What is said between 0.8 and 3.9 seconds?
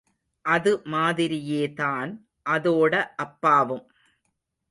மாதிரியேதான் அதோட அப்பாவும்...!